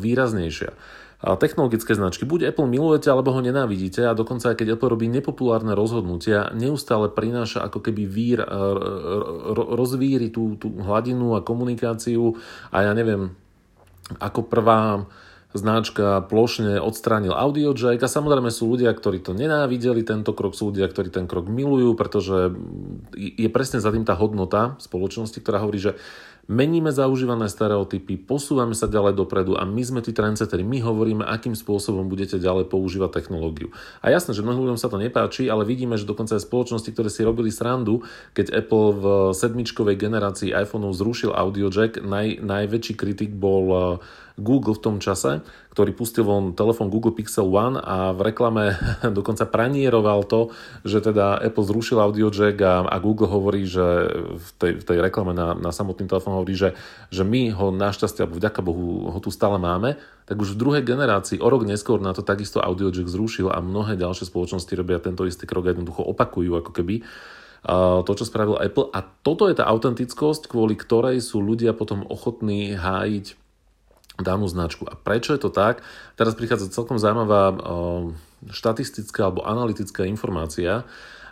výraznejšia. 0.00 0.72
Technologické 1.20 1.92
značky. 1.92 2.24
Buď 2.24 2.48
Apple 2.48 2.64
milujete, 2.64 3.12
alebo 3.12 3.36
ho 3.36 3.44
nenávidíte 3.44 4.08
a 4.08 4.16
dokonca 4.16 4.52
aj 4.52 4.56
keď 4.56 4.80
Apple 4.80 4.96
robí 4.96 5.04
nepopulárne 5.04 5.76
rozhodnutia, 5.76 6.48
neustále 6.56 7.12
prináša 7.12 7.60
ako 7.60 7.84
keby 7.84 8.08
vír, 8.08 8.40
rozvíri 9.52 10.32
tú, 10.32 10.56
tú 10.56 10.72
hladinu 10.80 11.36
a 11.36 11.44
komunikáciu 11.44 12.40
a 12.72 12.88
ja 12.88 12.96
neviem, 12.96 13.36
ako 14.16 14.48
prvá 14.48 15.04
značka 15.50 16.22
plošne 16.30 16.78
odstránil 16.78 17.34
audio 17.34 17.74
jack 17.74 17.98
a 18.00 18.08
samozrejme 18.08 18.54
sú 18.54 18.70
ľudia, 18.70 18.94
ktorí 18.94 19.18
to 19.18 19.34
nenávideli, 19.34 20.06
tento 20.06 20.30
krok 20.30 20.54
sú 20.54 20.70
ľudia, 20.70 20.86
ktorí 20.86 21.10
ten 21.10 21.26
krok 21.26 21.50
milujú, 21.50 21.98
pretože 21.98 22.54
je 23.18 23.48
presne 23.50 23.82
za 23.82 23.90
tým 23.90 24.06
tá 24.06 24.14
hodnota 24.14 24.78
spoločnosti, 24.78 25.36
ktorá 25.42 25.58
hovorí, 25.58 25.82
že 25.82 25.98
meníme 26.50 26.90
zaužívané 26.90 27.46
stereotypy, 27.46 28.18
posúvame 28.18 28.74
sa 28.74 28.90
ďalej 28.90 29.14
dopredu 29.14 29.54
a 29.54 29.62
my 29.62 29.78
sme 29.86 30.02
tí 30.02 30.10
trendsetteri. 30.10 30.66
My 30.66 30.82
hovoríme, 30.82 31.22
akým 31.22 31.54
spôsobom 31.54 32.10
budete 32.10 32.42
ďalej 32.42 32.66
používať 32.66 33.22
technológiu. 33.22 33.70
A 34.02 34.10
jasné, 34.10 34.34
že 34.34 34.42
mnohým 34.42 34.66
ľuďom 34.66 34.80
sa 34.82 34.90
to 34.90 34.98
nepáči, 34.98 35.46
ale 35.46 35.62
vidíme, 35.62 35.94
že 35.94 36.10
dokonca 36.10 36.34
aj 36.34 36.42
spoločnosti, 36.42 36.90
ktoré 36.90 37.06
si 37.06 37.22
robili 37.22 37.54
srandu, 37.54 38.02
keď 38.34 38.66
Apple 38.66 38.88
v 38.98 39.04
sedmičkovej 39.30 39.94
generácii 39.94 40.50
iPhoneov 40.50 40.98
zrušil 40.98 41.30
audio 41.30 41.70
jack, 41.70 42.02
naj, 42.02 42.42
najväčší 42.42 42.98
kritik 42.98 43.30
bol 43.30 44.02
Google 44.38 44.76
v 44.76 44.84
tom 44.84 44.96
čase, 45.02 45.42
ktorý 45.74 45.94
pustil 45.94 46.26
von 46.26 46.52
telefón 46.54 46.90
Google 46.90 47.14
Pixel 47.14 47.46
One 47.48 47.78
a 47.78 48.14
v 48.14 48.30
reklame 48.30 48.74
dokonca 49.18 49.46
pranieroval 49.46 50.26
to, 50.26 50.54
že 50.86 51.02
teda 51.02 51.38
Apple 51.40 51.66
zrušil 51.66 51.98
audio 51.98 52.28
jack 52.28 52.58
a, 52.62 52.86
a 52.86 52.96
Google 53.02 53.30
hovorí, 53.30 53.66
že 53.66 53.82
v 54.34 54.48
tej, 54.58 54.72
v 54.80 54.84
tej 54.84 54.98
reklame 55.00 55.34
na, 55.34 55.56
na 55.56 55.70
samotný 55.74 56.06
telefón 56.06 56.38
hovorí, 56.38 56.54
že, 56.54 56.76
že 57.10 57.26
my 57.26 57.54
ho 57.54 57.72
našťastie, 57.74 58.26
alebo 58.26 58.38
vďaka 58.38 58.60
Bohu, 58.62 59.10
ho 59.10 59.18
tu 59.18 59.32
stále 59.32 59.56
máme, 59.56 59.98
tak 60.26 60.38
už 60.38 60.54
v 60.54 60.60
druhej 60.60 60.82
generácii, 60.86 61.42
o 61.42 61.48
rok 61.50 61.66
neskôr 61.66 61.98
na 61.98 62.14
to 62.14 62.22
takisto 62.22 62.62
audio 62.62 62.92
jack 62.94 63.10
zrušil 63.10 63.50
a 63.50 63.58
mnohé 63.58 63.98
ďalšie 63.98 64.30
spoločnosti 64.30 64.70
robia 64.78 65.02
tento 65.02 65.26
istý 65.26 65.48
krok 65.48 65.66
a 65.66 65.74
jednoducho 65.74 66.06
opakujú 66.06 66.60
ako 66.60 66.70
keby 66.70 67.02
to, 68.04 68.12
čo 68.16 68.24
spravil 68.24 68.56
Apple. 68.56 68.88
A 68.92 69.04
toto 69.04 69.44
je 69.48 69.56
tá 69.56 69.68
autentickosť, 69.68 70.48
kvôli 70.48 70.76
ktorej 70.76 71.20
sú 71.20 71.44
ľudia 71.44 71.76
potom 71.76 72.08
ochotní 72.08 72.72
hájiť 72.72 73.36
danú 74.22 74.46
značku. 74.48 74.86
A 74.86 74.96
prečo 74.96 75.34
je 75.36 75.40
to 75.40 75.50
tak? 75.52 75.84
Teraz 76.16 76.36
prichádza 76.36 76.72
celkom 76.72 76.96
zaujímavá 76.96 77.56
štatistická 78.48 79.28
alebo 79.28 79.44
analytická 79.44 80.08
informácia. 80.08 80.88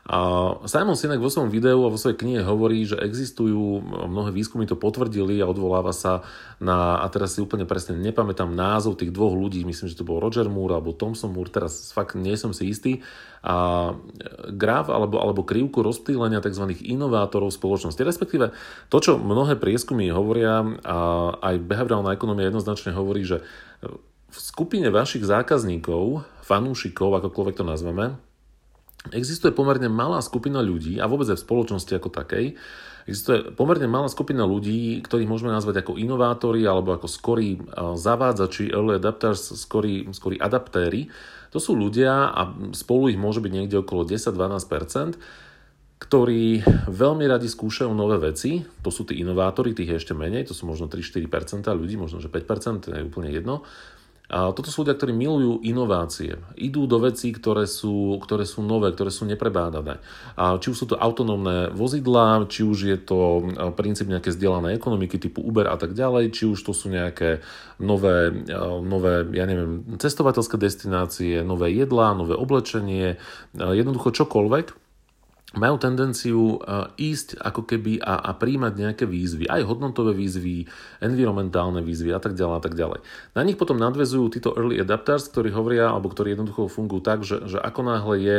A 0.09 0.19
Simon 0.65 0.97
Sinek 0.97 1.21
vo 1.21 1.29
svojom 1.29 1.53
videu 1.53 1.85
a 1.85 1.93
vo 1.93 2.01
svojej 2.01 2.17
knihe 2.17 2.41
hovorí, 2.41 2.81
že 2.89 2.97
existujú, 2.97 3.85
mnohé 4.09 4.33
výskumy 4.33 4.65
to 4.65 4.73
potvrdili 4.73 5.37
a 5.45 5.51
odvoláva 5.53 5.93
sa 5.93 6.25
na, 6.65 7.05
a 7.05 7.07
teraz 7.13 7.37
si 7.37 7.45
úplne 7.45 7.69
presne 7.69 7.93
nepamätám 8.01 8.49
názov 8.49 8.97
tých 8.97 9.13
dvoch 9.13 9.37
ľudí, 9.37 9.69
myslím, 9.69 9.85
že 9.85 10.01
to 10.01 10.09
bol 10.09 10.17
Roger 10.17 10.49
Moore 10.49 10.81
alebo 10.81 10.97
Thomson 10.97 11.29
Moore, 11.29 11.53
teraz 11.53 11.93
fakt 11.93 12.17
nie 12.17 12.41
som 12.41 12.57
si 12.57 12.73
istý, 12.73 13.05
a 13.45 13.93
graf 14.49 14.89
alebo, 14.89 15.21
alebo 15.21 15.45
krivku 15.45 15.85
rozptýlenia 15.85 16.41
tzv. 16.41 16.73
inovátorov 16.89 17.53
spoločnosti. 17.53 18.01
Respektíve 18.01 18.57
to, 18.89 18.99
čo 19.05 19.21
mnohé 19.21 19.61
prieskumy 19.61 20.09
hovoria, 20.09 20.65
a 20.89 20.99
aj 21.37 21.69
behaviorálna 21.69 22.17
ekonomia 22.17 22.49
jednoznačne 22.49 22.97
hovorí, 22.97 23.29
že 23.29 23.45
v 24.29 24.39
skupine 24.41 24.89
vašich 24.89 25.25
zákazníkov, 25.25 26.25
fanúšikov, 26.49 27.21
akokoľvek 27.21 27.61
to 27.61 27.65
nazveme, 27.69 28.17
existuje 29.13 29.55
pomerne 29.55 29.89
malá 29.91 30.21
skupina 30.25 30.61
ľudí, 30.61 30.99
a 31.01 31.09
vôbec 31.09 31.29
aj 31.29 31.39
v 31.41 31.47
spoločnosti 31.47 31.93
ako 31.95 32.09
takej, 32.13 32.57
existuje 33.09 33.57
pomerne 33.57 33.89
malá 33.89 34.13
skupina 34.13 34.45
ľudí, 34.45 35.01
ktorých 35.01 35.31
môžeme 35.31 35.49
nazvať 35.49 35.81
ako 35.81 35.97
inovátori 35.97 36.69
alebo 36.69 36.93
ako 36.93 37.09
skorí 37.09 37.57
zavádzači, 37.97 38.69
early 38.69 39.01
adapters, 39.01 39.57
skorí, 39.57 40.05
skorí 40.13 40.37
adaptéry. 40.37 41.09
To 41.57 41.57
sú 41.57 41.73
ľudia 41.73 42.29
a 42.29 42.53
spolu 42.77 43.09
ich 43.09 43.17
môže 43.17 43.41
byť 43.41 43.53
niekde 43.53 43.81
okolo 43.81 44.05
10-12%, 44.05 45.17
ktorí 45.99 46.63
veľmi 46.87 47.25
radi 47.27 47.49
skúšajú 47.49 47.91
nové 47.91 48.21
veci. 48.21 48.63
To 48.85 48.93
sú 48.93 49.09
tí 49.09 49.19
inovátori, 49.19 49.73
tých 49.73 49.89
je 49.89 49.99
ešte 50.05 50.15
menej, 50.15 50.47
to 50.47 50.55
sú 50.55 50.69
možno 50.69 50.87
3-4% 50.93 51.65
ľudí, 51.73 51.97
možno 51.97 52.21
že 52.21 52.29
5%, 52.29 52.85
to 52.85 52.93
je 52.93 53.09
úplne 53.09 53.33
jedno. 53.33 53.65
A 54.29 54.53
toto 54.53 54.69
sú 54.69 54.85
ľudia, 54.85 54.93
ktorí 54.93 55.17
milujú 55.17 55.65
inovácie. 55.65 56.37
Idú 56.53 56.85
do 56.85 57.01
vecí, 57.01 57.33
ktoré 57.33 57.65
sú, 57.65 58.21
ktoré 58.21 58.45
sú 58.45 58.61
nové, 58.61 58.93
ktoré 58.93 59.09
sú 59.09 59.25
neprebádané. 59.25 60.05
A 60.37 60.61
či 60.61 60.69
už 60.69 60.77
sú 60.77 60.87
to 60.93 61.01
autonómne 61.01 61.73
vozidlá, 61.73 62.45
či 62.45 62.61
už 62.61 62.79
je 62.93 62.99
to 63.01 63.49
princíp 63.73 64.05
nejaké 64.13 64.29
zdieľané 64.29 64.77
ekonomiky 64.77 65.17
typu 65.17 65.41
Uber 65.41 65.73
a 65.73 65.81
tak 65.81 65.97
ďalej, 65.97 66.37
či 66.37 66.45
už 66.45 66.61
to 66.61 66.77
sú 66.77 66.93
nejaké 66.93 67.41
nové, 67.81 68.29
nové 68.85 69.25
ja 69.33 69.49
neviem, 69.49 69.97
cestovateľské 69.97 70.61
destinácie, 70.61 71.41
nové 71.41 71.73
jedlá, 71.73 72.13
nové 72.13 72.37
oblečenie, 72.37 73.17
jednoducho 73.57 74.13
čokoľvek 74.13 74.78
majú 75.57 75.81
tendenciu 75.81 76.61
e, 76.61 76.93
ísť 77.01 77.41
ako 77.41 77.65
keby 77.65 78.05
a, 78.05 78.21
a 78.21 78.37
príjmať 78.37 78.73
nejaké 78.77 79.05
výzvy, 79.09 79.49
aj 79.49 79.65
hodnotové 79.65 80.13
výzvy, 80.13 80.69
environmentálne 81.01 81.81
výzvy 81.81 82.13
a 82.13 82.21
tak 82.21 82.37
ďalej 82.37 82.57
a 82.61 82.63
tak 82.63 82.75
ďalej. 82.77 83.01
Na 83.33 83.43
nich 83.49 83.57
potom 83.57 83.81
nadvezujú 83.81 84.29
títo 84.29 84.53
early 84.53 84.77
adapters, 84.77 85.33
ktorí 85.33 85.49
hovoria, 85.57 85.89
alebo 85.89 86.13
ktorí 86.13 86.37
jednoducho 86.37 86.69
fungujú 86.69 87.01
tak, 87.01 87.25
že, 87.25 87.49
že 87.49 87.57
ako 87.57 87.81
náhle 87.81 88.15
je 88.21 88.37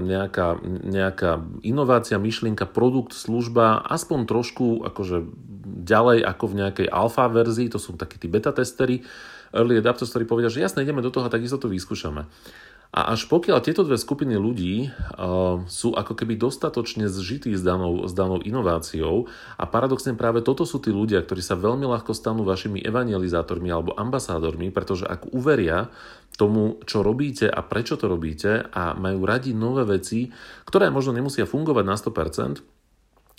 nejaká, 0.00 0.64
nejaká 0.64 1.44
inovácia, 1.60 2.16
myšlienka, 2.16 2.64
produkt, 2.72 3.12
služba, 3.12 3.84
aspoň 3.84 4.24
trošku 4.24 4.80
akože 4.88 5.28
ďalej 5.84 6.24
ako 6.24 6.44
v 6.48 6.56
nejakej 6.64 6.88
alfa 6.88 7.28
verzii, 7.28 7.68
to 7.68 7.76
sú 7.76 8.00
takí 8.00 8.16
tí 8.16 8.32
beta 8.32 8.50
testery, 8.50 9.04
early 9.54 9.78
adapters, 9.78 10.10
ktorí 10.10 10.24
povedia, 10.26 10.50
že 10.50 10.64
jasne, 10.64 10.82
ideme 10.82 11.04
do 11.04 11.14
toho 11.14 11.28
a 11.28 11.32
takisto 11.32 11.60
to 11.60 11.70
vyskúšame. 11.70 12.26
A 12.94 13.10
až 13.10 13.26
pokiaľ 13.26 13.58
tieto 13.58 13.82
dve 13.82 13.98
skupiny 13.98 14.38
ľudí 14.38 14.86
uh, 14.86 15.58
sú 15.66 15.98
ako 15.98 16.14
keby 16.14 16.38
dostatočne 16.38 17.10
zžití 17.10 17.50
s 17.58 17.66
danou, 17.66 18.06
s 18.06 18.14
danou 18.14 18.38
inováciou 18.38 19.26
a 19.58 19.66
paradoxne 19.66 20.14
práve 20.14 20.46
toto 20.46 20.62
sú 20.62 20.78
tí 20.78 20.94
ľudia, 20.94 21.26
ktorí 21.26 21.42
sa 21.42 21.58
veľmi 21.58 21.90
ľahko 21.90 22.14
stanú 22.14 22.46
vašimi 22.46 22.78
evangelizátormi 22.86 23.66
alebo 23.66 23.98
ambasádormi, 23.98 24.70
pretože 24.70 25.10
ak 25.10 25.34
uveria 25.34 25.90
tomu, 26.38 26.78
čo 26.86 27.02
robíte 27.02 27.50
a 27.50 27.66
prečo 27.66 27.98
to 27.98 28.06
robíte 28.06 28.70
a 28.70 28.94
majú 28.94 29.26
radi 29.26 29.50
nové 29.58 29.82
veci, 29.98 30.30
ktoré 30.62 30.86
možno 30.94 31.18
nemusia 31.18 31.50
fungovať 31.50 31.84
na 31.90 31.98
100%, 31.98 32.62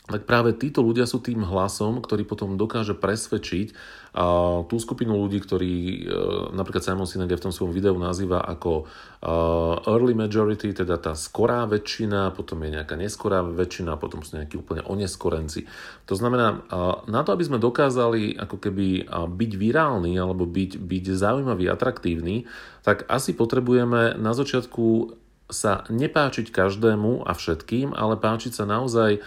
tak 0.06 0.30
práve 0.30 0.54
títo 0.54 0.86
ľudia 0.86 1.10
sú 1.10 1.18
tým 1.18 1.42
hlasom, 1.42 1.98
ktorý 1.98 2.30
potom 2.30 2.62
dokáže 2.62 2.94
presvedčiť 2.94 3.74
uh, 4.14 4.62
tú 4.70 4.78
skupinu 4.78 5.18
ľudí, 5.18 5.42
ktorí 5.42 5.74
uh, 5.74 6.54
napríklad 6.54 6.86
Simon 6.86 7.10
Sinek 7.10 7.34
v 7.34 7.50
tom 7.50 7.50
svojom 7.50 7.74
videu 7.74 7.98
nazýva 7.98 8.46
ako 8.46 8.86
uh, 8.86 9.82
early 9.90 10.14
majority, 10.14 10.78
teda 10.78 11.02
tá 11.02 11.18
skorá 11.18 11.66
väčšina, 11.66 12.38
potom 12.38 12.62
je 12.62 12.78
nejaká 12.78 12.94
neskorá 12.94 13.42
väčšina, 13.42 13.98
potom 13.98 14.22
sú 14.22 14.38
nejakí 14.38 14.62
úplne 14.62 14.86
oneskorenci. 14.86 15.66
To 16.06 16.14
znamená, 16.14 16.62
uh, 16.70 17.02
na 17.10 17.26
to, 17.26 17.34
aby 17.34 17.42
sme 17.42 17.58
dokázali 17.58 18.38
ako 18.38 18.62
keby 18.62 19.10
byť 19.10 19.52
virálni 19.58 20.22
alebo 20.22 20.46
byť, 20.46 20.86
byť 20.86 21.06
zaujímavý, 21.18 21.66
atraktívny, 21.66 22.46
tak 22.86 23.10
asi 23.10 23.34
potrebujeme 23.34 24.22
na 24.22 24.32
začiatku 24.38 25.18
sa 25.50 25.86
nepáčiť 25.90 26.50
každému 26.50 27.26
a 27.26 27.32
všetkým, 27.34 27.94
ale 27.94 28.18
páčiť 28.18 28.54
sa 28.54 28.66
naozaj 28.66 29.22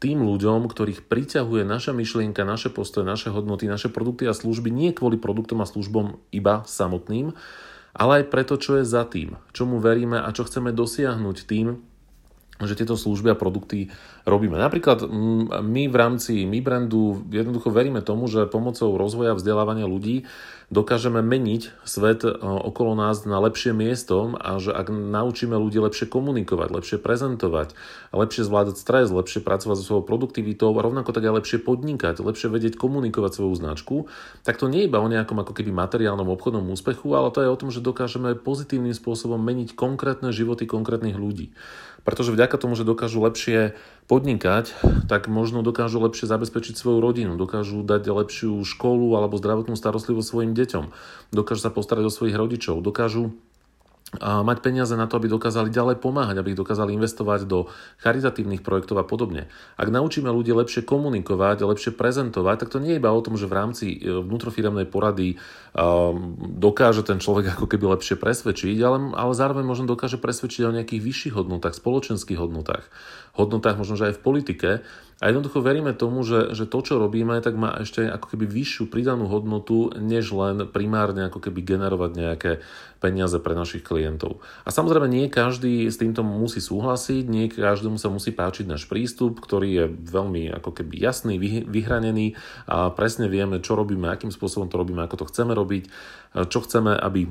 tým 0.00 0.24
ľuďom, 0.24 0.64
ktorých 0.64 1.04
priťahuje 1.06 1.62
naša 1.68 1.92
myšlienka, 1.92 2.40
naše 2.48 2.72
postoje, 2.72 3.04
naše 3.04 3.28
hodnoty, 3.28 3.68
naše 3.68 3.92
produkty 3.92 4.24
a 4.24 4.32
služby 4.32 4.72
nie 4.72 4.96
kvôli 4.96 5.20
produktom 5.20 5.60
a 5.60 5.68
službom 5.68 6.16
iba 6.32 6.64
samotným, 6.64 7.36
ale 7.92 8.24
aj 8.24 8.32
preto, 8.32 8.56
čo 8.56 8.80
je 8.80 8.84
za 8.88 9.04
tým, 9.04 9.36
čomu 9.52 9.76
veríme 9.76 10.16
a 10.16 10.28
čo 10.32 10.48
chceme 10.48 10.72
dosiahnuť 10.72 11.36
tým, 11.44 11.89
že 12.64 12.76
tieto 12.76 12.96
služby 12.96 13.32
a 13.32 13.38
produkty 13.38 13.92
robíme. 14.28 14.56
Napríklad 14.56 15.04
my 15.60 15.82
v 15.88 15.96
rámci 15.96 16.44
My 16.44 16.60
Brandu 16.60 17.24
jednoducho 17.28 17.72
veríme 17.72 18.04
tomu, 18.04 18.28
že 18.28 18.48
pomocou 18.48 18.96
rozvoja 18.96 19.36
vzdelávania 19.36 19.88
ľudí 19.88 20.28
dokážeme 20.70 21.18
meniť 21.18 21.82
svet 21.82 22.22
e, 22.22 22.30
okolo 22.40 22.94
nás 22.94 23.26
na 23.26 23.42
lepšie 23.42 23.74
miesto 23.74 24.38
a 24.38 24.62
že 24.62 24.70
ak 24.70 24.88
naučíme 24.88 25.58
ľudí 25.58 25.82
lepšie 25.82 26.06
komunikovať, 26.06 26.68
lepšie 26.70 26.98
prezentovať, 27.02 27.74
lepšie 28.14 28.46
zvládať 28.46 28.78
stres, 28.78 29.10
lepšie 29.10 29.42
pracovať 29.42 29.76
so 29.82 29.84
svojou 29.84 30.06
produktivitou 30.06 30.70
a 30.70 30.80
rovnako 30.86 31.10
tak 31.10 31.26
aj 31.26 31.42
lepšie 31.42 31.58
podnikať, 31.58 32.22
lepšie 32.22 32.48
vedieť 32.48 32.78
komunikovať 32.78 33.42
svoju 33.42 33.54
značku, 33.58 33.96
tak 34.46 34.62
to 34.62 34.70
nie 34.70 34.86
je 34.86 34.88
iba 34.88 35.02
o 35.02 35.10
nejakom 35.10 35.42
ako 35.42 35.52
keby 35.58 35.74
materiálnom 35.74 36.30
obchodnom 36.30 36.62
úspechu, 36.70 37.18
ale 37.18 37.34
to 37.34 37.42
je 37.42 37.50
o 37.50 37.58
tom, 37.58 37.74
že 37.74 37.82
dokážeme 37.82 38.38
pozitívnym 38.38 38.94
spôsobom 38.94 39.42
meniť 39.42 39.74
konkrétne 39.74 40.30
životy 40.30 40.70
konkrétnych 40.70 41.18
ľudí. 41.18 41.50
Pretože 42.02 42.32
vďaka 42.32 42.56
tomu, 42.56 42.74
že 42.74 42.88
dokážu 42.88 43.20
lepšie 43.20 43.76
podnikať, 44.08 44.72
tak 45.06 45.28
možno 45.28 45.60
dokážu 45.60 46.00
lepšie 46.00 46.26
zabezpečiť 46.26 46.74
svoju 46.74 46.98
rodinu, 46.98 47.36
dokážu 47.36 47.84
dať 47.84 48.08
lepšiu 48.08 48.56
školu 48.64 49.14
alebo 49.14 49.36
zdravotnú 49.36 49.76
starostlivosť 49.76 50.28
svojim 50.28 50.52
deťom, 50.56 50.84
dokážu 51.30 51.60
sa 51.60 51.70
postarať 51.70 52.08
o 52.08 52.12
svojich 52.12 52.36
rodičov, 52.36 52.80
dokážu 52.80 53.36
a 54.18 54.42
mať 54.42 54.58
peniaze 54.58 54.90
na 54.98 55.06
to, 55.06 55.22
aby 55.22 55.30
dokázali 55.30 55.70
ďalej 55.70 56.02
pomáhať, 56.02 56.42
aby 56.42 56.50
ich 56.50 56.58
dokázali 56.58 56.98
investovať 56.98 57.46
do 57.46 57.70
charitatívnych 58.02 58.66
projektov 58.66 58.98
a 58.98 59.06
podobne. 59.06 59.46
Ak 59.78 59.86
naučíme 59.86 60.26
ľudí 60.26 60.50
lepšie 60.50 60.82
komunikovať, 60.82 61.62
lepšie 61.62 61.94
prezentovať, 61.94 62.66
tak 62.66 62.74
to 62.74 62.82
nie 62.82 62.98
je 62.98 62.98
iba 62.98 63.14
o 63.14 63.22
tom, 63.22 63.38
že 63.38 63.46
v 63.46 63.54
rámci 63.54 63.86
e, 63.94 64.10
vnútrofiremnej 64.10 64.90
porady 64.90 65.38
um, 65.78 66.34
dokáže 66.42 67.06
ten 67.06 67.22
človek 67.22 67.54
ako 67.54 67.70
keby 67.70 67.86
lepšie 67.94 68.18
presvedčiť, 68.18 68.76
ale, 68.82 69.14
ale 69.14 69.32
zároveň 69.38 69.62
možno 69.62 69.86
dokáže 69.86 70.18
presvedčiť 70.18 70.66
o 70.66 70.74
nejakých 70.74 71.06
vyšších 71.06 71.34
hodnotách, 71.38 71.78
spoločenských 71.78 72.42
hodnotách, 72.42 72.90
hodnotách 73.38 73.78
možno, 73.78 73.94
že 73.94 74.10
aj 74.10 74.18
v 74.18 74.24
politike 74.26 74.70
A 75.20 75.28
jednoducho 75.28 75.60
veríme 75.60 75.92
tomu, 75.92 76.24
že, 76.24 76.56
že 76.56 76.64
to, 76.64 76.80
čo 76.80 76.96
robíme, 76.96 77.36
tak 77.44 77.52
má 77.52 77.76
ešte 77.76 78.08
ako 78.08 78.32
keby 78.32 78.48
vyššiu 78.48 78.88
pridanú 78.88 79.28
hodnotu, 79.28 79.92
než 80.00 80.32
len 80.32 80.64
primárne 80.64 81.28
ako 81.28 81.44
keby 81.44 81.60
generovať 81.60 82.10
nejaké 82.16 82.52
peniaze 83.04 83.36
pre 83.36 83.52
našich 83.52 83.84
klientov. 83.84 84.40
A 84.64 84.72
samozrejme 84.72 85.12
nie 85.12 85.28
každý 85.28 85.92
s 85.92 86.00
týmto 86.00 86.24
musí 86.24 86.64
súhlasiť, 86.64 87.24
nie 87.28 87.52
každému 87.52 88.00
sa 88.00 88.08
musí 88.08 88.32
páčiť 88.32 88.64
náš 88.64 88.88
prístup, 88.88 89.44
ktorý 89.44 89.68
je 89.68 89.84
veľmi 89.92 90.56
ako 90.56 90.80
keby 90.80 90.96
jasný, 90.96 91.36
vyhranený 91.68 92.40
a 92.64 92.88
presne 92.88 93.28
vieme, 93.28 93.60
čo 93.60 93.76
robíme, 93.76 94.08
akým 94.08 94.32
spôsobom 94.32 94.72
to 94.72 94.80
robíme, 94.80 95.04
ako 95.04 95.20
to 95.20 95.28
chceme 95.28 95.52
robiť, 95.52 95.84
čo 96.48 96.64
chceme, 96.64 96.96
aby 96.96 97.28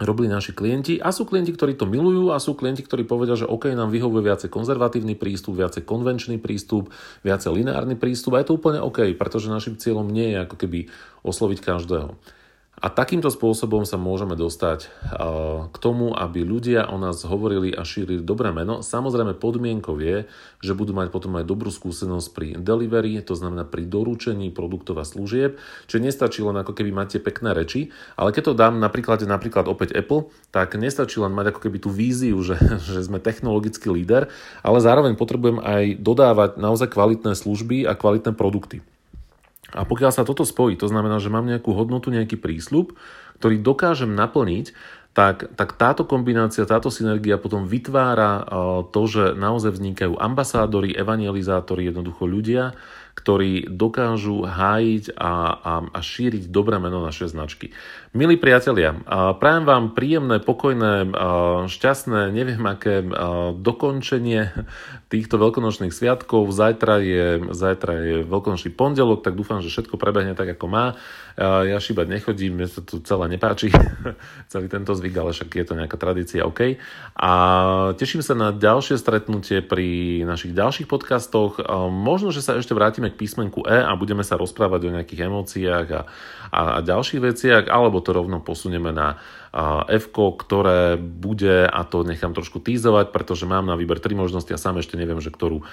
robili 0.00 0.28
naši 0.28 0.52
klienti 0.52 1.00
a 1.00 1.08
sú 1.08 1.24
klienti, 1.24 1.56
ktorí 1.56 1.76
to 1.76 1.88
milujú 1.88 2.32
a 2.32 2.42
sú 2.42 2.52
klienti, 2.52 2.84
ktorí 2.84 3.08
povedia, 3.08 3.38
že 3.38 3.48
OK, 3.48 3.72
nám 3.72 3.88
vyhovuje 3.88 4.28
viacej 4.28 4.52
konzervatívny 4.52 5.16
prístup, 5.16 5.56
viacej 5.56 5.88
konvenčný 5.88 6.36
prístup, 6.36 6.92
viacej 7.24 7.52
lineárny 7.56 7.96
prístup 7.96 8.36
a 8.36 8.44
je 8.44 8.52
to 8.52 8.56
úplne 8.60 8.80
OK, 8.84 9.16
pretože 9.16 9.48
našim 9.48 9.80
cieľom 9.80 10.08
nie 10.08 10.36
je 10.36 10.44
ako 10.44 10.56
keby 10.60 10.92
osloviť 11.24 11.58
každého. 11.64 12.12
A 12.76 12.92
takýmto 12.92 13.32
spôsobom 13.32 13.88
sa 13.88 13.96
môžeme 13.96 14.36
dostať 14.36 14.84
eh, 14.84 14.90
k 15.72 15.76
tomu, 15.80 16.12
aby 16.12 16.44
ľudia 16.44 16.92
o 16.92 17.00
nás 17.00 17.24
hovorili 17.24 17.72
a 17.72 17.88
šírili 17.88 18.20
dobré 18.20 18.52
meno. 18.52 18.84
Samozrejme 18.84 19.32
podmienkou 19.40 19.96
je, 19.96 20.28
že 20.60 20.76
budú 20.76 20.92
mať 20.92 21.08
potom 21.08 21.40
aj 21.40 21.48
dobrú 21.48 21.72
skúsenosť 21.72 22.28
pri 22.36 22.48
delivery, 22.60 23.16
to 23.24 23.32
znamená 23.32 23.64
pri 23.64 23.88
doručení 23.88 24.52
produktov 24.52 25.00
a 25.00 25.08
služieb, 25.08 25.56
čiže 25.88 26.04
nestačí 26.04 26.44
len 26.44 26.60
ako 26.60 26.76
keby 26.76 26.92
máte 26.92 27.16
pekné 27.16 27.56
reči, 27.56 27.88
ale 28.12 28.36
keď 28.36 28.52
to 28.52 28.60
dám 28.60 28.76
napríklad, 28.76 29.24
napríklad 29.24 29.72
opäť 29.72 29.96
Apple, 29.96 30.28
tak 30.52 30.76
nestačí 30.76 31.16
len 31.16 31.32
mať 31.32 31.56
ako 31.56 31.60
keby 31.64 31.80
tú 31.80 31.88
víziu, 31.88 32.36
že, 32.44 32.60
že 32.92 33.00
sme 33.00 33.24
technologický 33.24 33.88
líder, 33.88 34.28
ale 34.60 34.78
zároveň 34.84 35.16
potrebujem 35.16 35.64
aj 35.64 35.96
dodávať 35.96 36.60
naozaj 36.60 36.92
kvalitné 36.92 37.32
služby 37.32 37.88
a 37.88 37.96
kvalitné 37.96 38.36
produkty. 38.36 38.84
A 39.74 39.82
pokiaľ 39.82 40.12
sa 40.14 40.22
toto 40.22 40.46
spojí, 40.46 40.78
to 40.78 40.86
znamená, 40.86 41.18
že 41.18 41.32
mám 41.32 41.48
nejakú 41.48 41.74
hodnotu, 41.74 42.14
nejaký 42.14 42.38
prísľub, 42.38 42.94
ktorý 43.42 43.58
dokážem 43.58 44.14
naplniť, 44.14 44.70
tak, 45.16 45.48
tak 45.56 45.80
táto 45.80 46.04
kombinácia, 46.04 46.68
táto 46.68 46.92
synergia 46.92 47.40
potom 47.40 47.64
vytvára 47.64 48.44
to, 48.92 49.02
že 49.08 49.32
naozaj 49.32 49.80
vznikajú 49.80 50.12
ambasádori, 50.20 50.92
evangelizátori, 50.92 51.88
jednoducho 51.88 52.28
ľudia, 52.28 52.76
ktorí 53.16 53.72
dokážu 53.72 54.44
hájiť 54.44 55.16
a, 55.16 55.32
a, 55.56 55.72
a 55.88 55.98
šíriť 56.04 56.52
dobré 56.52 56.76
meno 56.76 57.00
našej 57.00 57.32
značky. 57.32 57.72
Milí 58.12 58.36
priatelia, 58.36 58.92
prajem 59.40 59.64
vám 59.64 59.96
príjemné, 59.96 60.36
pokojné, 60.38 61.10
šťastné, 61.66 62.28
neviem 62.30 62.60
aké 62.68 63.00
dokončenie 63.56 64.52
týchto 65.08 65.40
veľkonočných 65.40 65.92
sviatkov. 65.92 66.52
Zajtra 66.52 67.00
je, 67.00 67.26
zajtra 67.56 67.92
je 68.04 68.16
veľkonočný 68.28 68.72
pondelok, 68.76 69.24
tak 69.24 69.36
dúfam, 69.36 69.64
že 69.64 69.72
všetko 69.72 69.96
prebehne 69.96 70.36
tak, 70.36 70.52
ako 70.52 70.66
má. 70.68 70.86
Ja 71.36 71.76
šíbať 71.76 72.08
nechodím, 72.08 72.56
mne 72.56 72.64
sa 72.64 72.80
tu 72.80 72.96
celé 73.04 73.28
nepáči, 73.28 73.68
celý 74.52 74.72
tento 74.72 74.96
zvyk, 74.96 75.14
ale 75.20 75.36
však 75.36 75.52
je 75.52 75.66
to 75.68 75.76
nejaká 75.76 75.96
tradícia, 76.00 76.48
OK. 76.48 76.80
A 77.12 77.32
teším 78.00 78.24
sa 78.24 78.32
na 78.32 78.56
ďalšie 78.56 78.96
stretnutie 78.96 79.60
pri 79.60 80.20
našich 80.24 80.56
ďalších 80.56 80.88
podcastoch. 80.88 81.60
Možno, 81.92 82.32
že 82.32 82.40
sa 82.40 82.56
ešte 82.56 82.72
vrátime 82.72 83.12
k 83.12 83.20
písmenku 83.20 83.68
E 83.68 83.84
a 83.84 83.92
budeme 84.00 84.24
sa 84.24 84.40
rozprávať 84.40 84.88
o 84.88 84.94
nejakých 84.96 85.28
emóciách 85.28 85.86
a, 85.92 86.00
a, 86.48 86.60
a 86.76 86.78
ďalších 86.80 87.20
veciach, 87.20 87.64
alebo 87.68 88.00
to 88.00 88.16
rovno 88.16 88.40
posunieme 88.40 88.96
na 88.96 89.20
F, 89.88 90.12
ktoré 90.12 91.00
bude, 91.00 91.64
a 91.64 91.80
to 91.88 92.04
nechám 92.04 92.36
trošku 92.36 92.60
týzovať, 92.60 93.08
pretože 93.08 93.48
mám 93.48 93.64
na 93.64 93.72
výber 93.72 93.96
tri 93.96 94.12
možnosti 94.12 94.52
a 94.52 94.60
sám 94.60 94.84
ešte 94.84 95.00
neviem, 95.00 95.16
že 95.24 95.32
ktorú, 95.32 95.64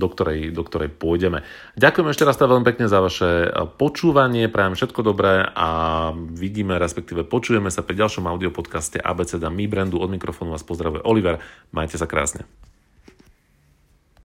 do 0.00 0.06
ktorej, 0.08 0.48
do 0.48 0.62
ktorej 0.64 0.88
pôjdeme. 0.96 1.44
Ďakujem 1.76 2.08
ešte 2.08 2.24
raz 2.24 2.40
veľmi 2.40 2.64
pekne 2.64 2.88
za 2.88 3.04
vaše 3.04 3.52
počúvanie, 3.76 4.48
prajem 4.48 4.80
všetko 4.80 5.00
dobré 5.04 5.44
a 5.44 5.68
vidíme, 6.16 6.80
respektíve 6.80 7.28
počujeme 7.28 7.68
sa 7.68 7.84
pri 7.84 8.00
ďalšom 8.00 8.24
audiopodcaste 8.24 8.96
ABCD 8.96 9.44
Mi 9.52 9.68
Brandu. 9.68 10.00
Od 10.00 10.08
mikrofónu 10.08 10.56
vás 10.56 10.64
pozdravuje 10.64 11.04
Oliver. 11.04 11.44
Majte 11.76 12.00
sa 12.00 12.08
krásne. 12.08 12.48